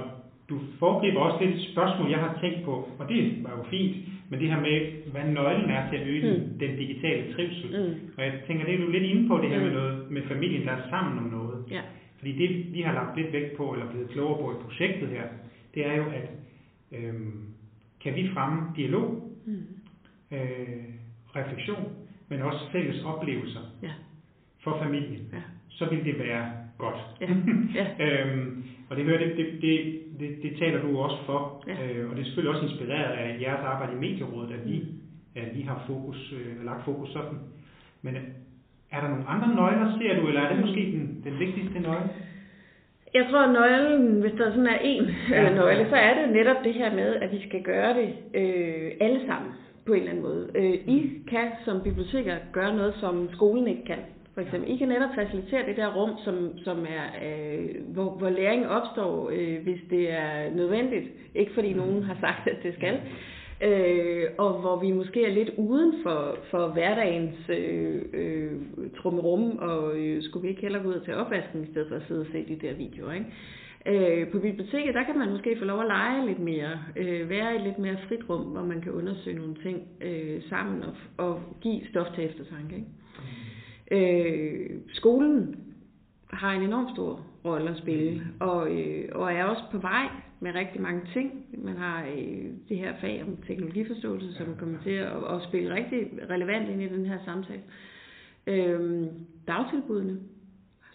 [0.49, 3.97] du foregriber også lidt spørgsmål, jeg har tænkt på, og det var jo fint,
[4.31, 6.59] men det her med, hvad nøglen er til at øge mm.
[6.59, 7.71] den digitale trivsel.
[7.71, 8.11] Mm.
[8.17, 9.65] Og jeg tænker, det er du lidt inde på, det her mm.
[9.65, 11.65] med, noget, med familien, der er sammen om noget.
[11.71, 11.81] Ja.
[12.19, 15.25] Fordi det, vi har lagt lidt vægt på, eller blevet klogere på i projektet her,
[15.75, 16.31] det er jo, at
[16.93, 17.45] øhm,
[18.01, 19.67] kan vi fremme dialog, mm.
[20.33, 20.85] øh,
[21.37, 21.93] refleksion,
[22.29, 23.91] men også fælles oplevelser ja.
[24.61, 25.43] for familien, ja.
[25.69, 27.01] så vil det være godt.
[27.21, 27.27] Ja.
[27.79, 27.87] Ja.
[28.05, 31.73] øhm, og det hører det, det, det, det, det taler du også for, ja.
[31.73, 35.41] øh, og det er selvfølgelig også inspireret af jeres arbejde i Medierådet, at vi, mm.
[35.43, 37.39] at vi har fokus, øh, lagt fokus sådan.
[38.03, 38.23] Men øh,
[38.93, 42.11] er der nogle andre nøgler, ser du, eller er det måske den, den vigtigste nøgle?
[43.15, 45.55] Jeg tror, at nøglen, hvis der sådan er en ja.
[45.55, 49.21] nøgle, så er det netop det her med, at vi skal gøre det øh, alle
[49.27, 49.53] sammen
[49.87, 50.51] på en eller anden måde.
[50.55, 53.99] Øh, I kan som biblioteker gøre noget, som skolen ikke kan.
[54.39, 58.31] For eksempel, I kan netop facilitere det der rum, som, som er, øh, hvor, hvor
[58.31, 61.07] læring opstår, øh, hvis det er nødvendigt.
[61.35, 63.01] Ikke fordi nogen har sagt, at det skal.
[63.69, 68.53] øh, og hvor vi måske er lidt uden for, for hverdagens øh, øh,
[68.97, 71.97] trummerum, og øh, skulle vi ikke heller gå ud og tage opvasken, i stedet for
[71.97, 73.27] at sidde og se de der videoer, ikke?
[73.87, 77.55] Øh, på biblioteket, der kan man måske få lov at lege lidt mere, øh, være
[77.55, 80.95] i lidt mere frit rum, hvor man kan undersøge nogle ting øh, sammen og,
[81.27, 82.77] og give stof til eftertanke.
[82.77, 82.89] Ikke?
[83.91, 85.57] Øh, skolen
[86.31, 90.09] har en enorm stor rolle at spille, og, øh, og er også på vej
[90.41, 91.47] med rigtig mange ting.
[91.59, 96.11] Man har øh, det her fag om teknologiforståelse, som kommer til at, at spille rigtig
[96.31, 97.63] relevant ind i den her samtale.
[98.47, 99.07] Øh,
[99.49, 100.21] dagtilbudene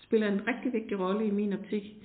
[0.03, 1.95] spiller en rigtig vigtig rolle i min optik.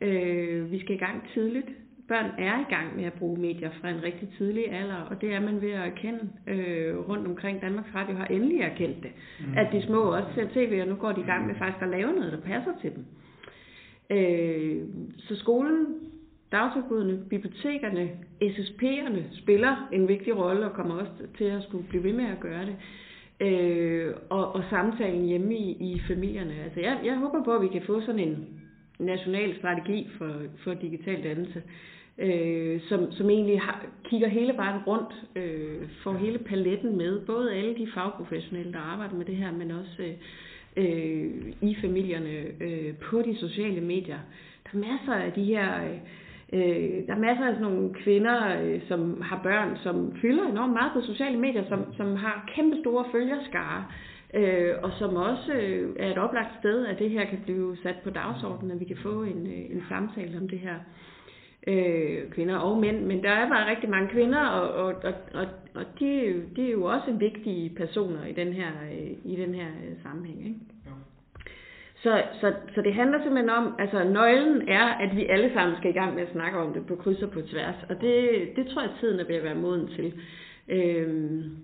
[0.00, 1.68] Øh, vi skal i gang tidligt.
[2.08, 5.34] Børn er i gang med at bruge medier fra en rigtig tidlig alder, og det
[5.34, 7.62] er man ved at erkende øh, rundt omkring.
[7.62, 9.58] Danmarks Radio har endelig erkendt det, mm.
[9.58, 11.88] at de små også ser tv, og nu går de i gang med faktisk at
[11.88, 13.04] lave noget, der passer til dem.
[14.10, 14.82] Øh,
[15.18, 15.86] så skolen,
[16.52, 18.10] dagtilbudene, bibliotekerne,
[18.42, 22.40] SSP'erne spiller en vigtig rolle og kommer også til at skulle blive ved med at
[22.40, 22.76] gøre det.
[23.40, 26.54] Øh, og, og samtalen hjemme i, i familierne.
[26.64, 28.48] Altså jeg, jeg håber på, at vi kan få sådan en
[28.98, 30.32] national strategi for,
[30.64, 31.62] for digital dannelse,
[32.18, 37.54] øh, som, som egentlig har, kigger hele vejen rundt, øh, får hele paletten med, både
[37.54, 40.12] alle de fagprofessionelle, der arbejder med det her, men også
[40.76, 44.18] øh, i familierne, øh, på de sociale medier.
[44.64, 45.80] Der er masser af de her...
[46.52, 50.72] Øh, der er masser af sådan nogle kvinder, øh, som har børn, som fylder enormt
[50.72, 53.84] meget på sociale medier, som, som har kæmpe store følgerskare,
[54.34, 57.96] øh, og som også øh, er et oplagt sted, at det her kan blive sat
[58.04, 60.78] på dagsordenen, at vi kan få en, øh, en samtale om det her.
[61.68, 65.46] Øh, kvinder og mænd, men der er bare rigtig mange kvinder, og, og, og, og,
[65.74, 69.66] og de, de er jo også vigtige personer i den her, øh, i den her
[69.66, 70.46] øh, sammenhæng.
[70.46, 70.58] Ikke?
[72.02, 75.90] Så, så, så det handler simpelthen om, altså nøglen er, at vi alle sammen skal
[75.90, 78.16] i gang med at snakke om det på kryds og på tværs, og det,
[78.56, 80.12] det tror jeg tiden er ved at være moden til.
[80.68, 81.56] Øhm,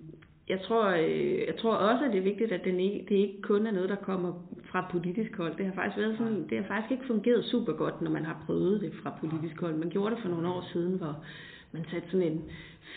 [0.49, 3.41] jeg tror, øh, jeg tror også, at det er vigtigt, at den ikke, det ikke
[3.41, 5.57] kun er noget, der kommer fra politisk hold.
[5.57, 8.43] Det har faktisk været sådan, det har faktisk ikke fungeret super godt, når man har
[8.45, 9.75] prøvet det fra politisk hold.
[9.75, 11.23] Man gjorde det for nogle år siden, hvor
[11.71, 12.41] man satte sådan en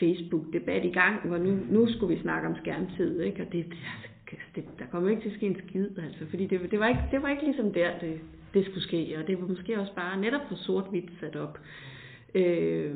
[0.00, 3.42] Facebook-debat i gang, hvor nu, nu skulle vi snakke om skærmtid, ikke?
[3.42, 3.66] og det,
[4.30, 6.88] det, det, der kommer ikke til at ske en skid, altså, fordi det, det, var
[6.88, 8.20] ikke, det var ikke ligesom der, det,
[8.54, 11.58] det skulle ske, og det var måske også bare netop for sort-hvidt sat op.
[12.34, 12.94] Øh,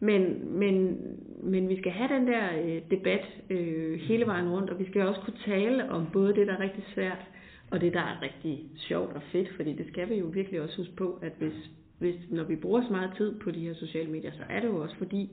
[0.00, 0.22] men,
[0.58, 0.98] men,
[1.42, 5.02] men vi skal have den der øh, debat øh, hele vejen rundt, og vi skal
[5.02, 7.24] også kunne tale om både det, der er rigtig svært,
[7.70, 10.76] og det, der er rigtig sjovt og fedt, fordi det skal vi jo virkelig også
[10.76, 14.10] huske på, at hvis, hvis når vi bruger så meget tid på de her sociale
[14.10, 15.30] medier, så er det jo også fordi,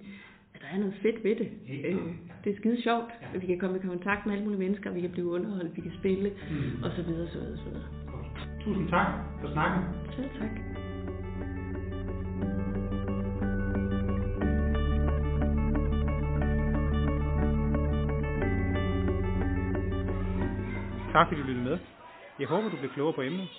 [0.53, 1.49] at der er noget fedt ved det.
[1.86, 1.97] Øh,
[2.43, 5.01] det er skide sjovt, at vi kan komme i kontakt med alle mulige mennesker, vi
[5.01, 6.84] kan blive underholdt, vi kan spille, mm.
[6.84, 7.88] og så videre, så videre, så videre.
[8.63, 9.08] Tusind tak
[9.41, 9.84] for snakken.
[10.15, 10.77] Selv tak.
[21.17, 21.80] Tak fordi du lyttede med.
[22.38, 23.49] Jeg håber, du blev klogere på emnet,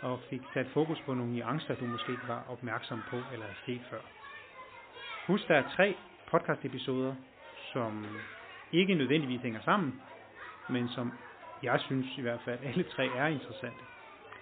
[0.00, 3.58] og fik sat fokus på nogle nuancer, du måske ikke var opmærksom på eller havde
[3.64, 4.00] set før.
[5.26, 5.96] Husk, der er tre
[6.26, 7.14] podcast-episoder,
[7.72, 8.06] som
[8.72, 10.00] ikke nødvendigvis hænger sammen,
[10.66, 11.18] men som
[11.62, 13.84] jeg synes i hvert fald alle tre er interessante.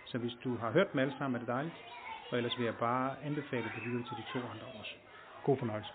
[0.05, 1.85] Så hvis du har hørt dem alle sammen, er det dejligt.
[2.31, 4.95] Og ellers vil jeg bare anbefale, at du lytter til de to andre også.
[5.43, 5.93] God fornøjelse.